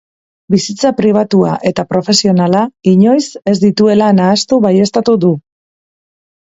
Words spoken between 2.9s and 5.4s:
inoiz ez dituela nahastu baieztatu du.